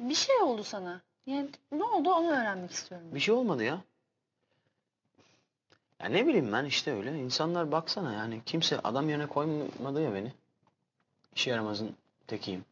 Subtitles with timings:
[0.00, 1.00] bir şey oldu sana.
[1.26, 3.14] Yani ne oldu onu öğrenmek istiyorum.
[3.14, 3.80] Bir şey olmadı ya.
[6.00, 7.18] Ya ne bileyim ben işte öyle.
[7.18, 10.32] İnsanlar baksana yani kimse adam yerine koymadı ya beni.
[11.34, 12.64] İşe yaramazın tekiyim.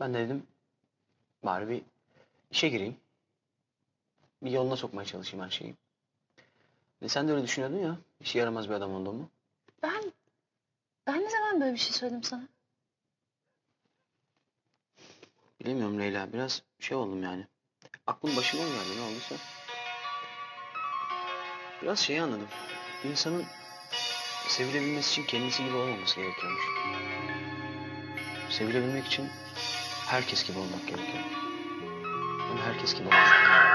[0.00, 0.46] Ben de dedim
[1.44, 1.82] bari bir
[2.50, 2.96] işe gireyim.
[4.42, 5.74] Bir yoluna sokmaya çalışayım her şeyi.
[7.02, 7.96] E sen de öyle düşünüyordun ya.
[8.20, 9.28] İşe yaramaz bir adam olduğumu.
[9.82, 10.12] Ben
[11.06, 12.48] ben ne zaman böyle bir şey söyledim sana?
[15.64, 16.32] Bilemiyorum Leyla.
[16.32, 17.46] Biraz şey oldum yani.
[18.06, 19.34] Aklım başıma geldi ne olduysa.
[21.82, 22.48] Biraz şeyi anladım.
[23.04, 23.44] İnsanın
[24.48, 26.62] sevilebilmesi için kendisi gibi olmaması gerekiyormuş.
[28.50, 29.28] Sevilebilmek için
[30.06, 31.24] herkes gibi olmak gerekiyor.
[32.50, 33.72] Ama herkes gibi olmak gerekiyor.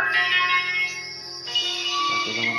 [2.12, 2.56] Bak o zaman...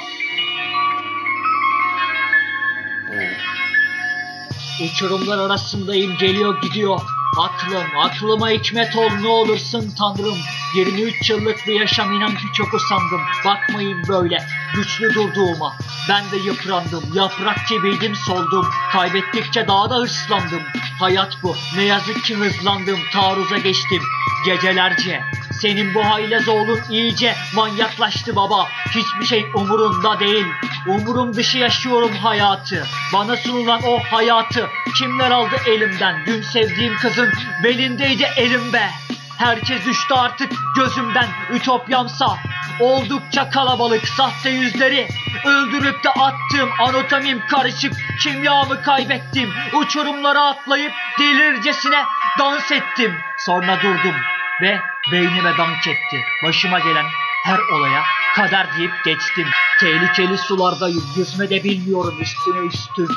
[4.84, 7.00] Uçurumlar arasındayım geliyor gidiyor.
[7.38, 10.38] Aklım, aklıma hikmet ol ne olursun tanrım.
[10.74, 13.20] 23 yıllık bir yaşam inan ki çok usandım.
[13.44, 14.38] Bakmayın böyle
[14.74, 15.76] güçlü durduğuma.
[16.08, 18.66] Ben de yıprandım, yaprak gibiydim soldum.
[18.92, 20.62] Kaybettikçe daha da hırslandım.
[21.00, 22.98] Hayat bu, ne yazık ki hızlandım.
[23.12, 24.02] Taarruza geçtim
[24.46, 25.20] gecelerce.
[25.60, 28.68] Senin bu haylaz oğlun iyice manyaklaştı baba.
[28.90, 30.46] Hiçbir şey umurunda değil.
[30.86, 32.86] Umurum dışı yaşıyorum hayatı.
[33.14, 34.66] Bana sunulan o hayatı
[34.98, 36.26] kimler aldı elimden?
[36.26, 37.32] Dün sevdiğim kızın
[37.64, 38.90] belindeydi elimde.
[39.38, 42.36] Herkes düştü artık gözümden ütopyamsa.
[42.80, 45.08] Oldukça kalabalık sahte yüzleri
[45.44, 52.04] öldürüp de attım anatomim karışık kimyamı kaybettim uçurumlara atlayıp delircesine
[52.38, 54.14] dans ettim sonra durdum
[54.62, 54.80] ve
[55.12, 57.06] beynime dank etti başıma gelen
[57.44, 58.02] her olaya
[58.36, 59.48] kader deyip geçtim.
[59.80, 63.08] Tehlikeli sulardayım yüzme de bilmiyorum üstüne üstün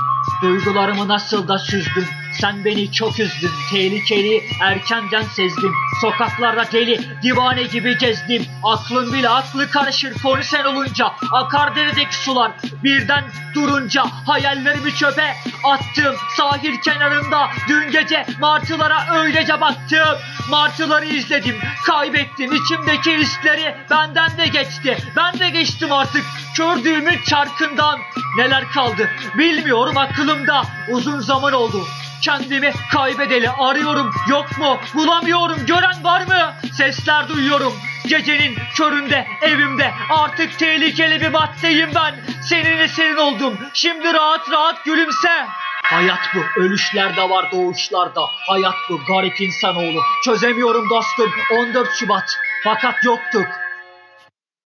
[0.42, 2.08] duygularımı nasıl da süzdüm
[2.42, 5.74] sen beni çok üzdün tehlikeli erkenden sezdim.
[6.02, 8.46] Sokaklarda deli divane gibi gezdim.
[8.64, 11.12] Aklın bile aklı karışır konu sen olunca.
[11.32, 12.52] Akar deredeki sular
[12.84, 13.24] birden
[13.56, 14.06] durunca.
[14.28, 16.16] Hayallerimi çöpe attım.
[16.38, 20.18] Sahil kenarında dün gece martılara öylece baktım.
[20.50, 22.54] Martıları izledim kaybettim.
[22.54, 24.98] İçimdeki hisleri benden de geçti.
[25.16, 26.24] Ben de geçtim artık
[26.58, 28.00] kördüğümün çarkından.
[28.38, 30.64] Neler kaldı bilmiyorum aklımda.
[30.92, 31.86] Uzun zaman oldu
[32.24, 34.12] Kendimi kaybedeli arıyorum.
[34.30, 34.78] Yok mu?
[34.94, 35.66] Bulamıyorum.
[35.66, 36.54] Gören var mı?
[36.78, 37.74] Sesler duyuyorum.
[38.08, 42.16] Gecenin köründe evimde artık tehlikeli bir maddeyim ben.
[42.42, 43.58] Senin eserin oldum.
[43.74, 45.48] Şimdi rahat rahat gülümse.
[45.84, 46.62] Hayat bu.
[46.62, 48.22] Ölüşler de var doğuşlarda.
[48.48, 49.00] Hayat bu.
[49.08, 50.02] Garip insanoğlu.
[50.26, 51.32] Çözemiyorum dostum.
[51.52, 52.38] 14 Şubat.
[52.64, 53.63] Fakat yoktuk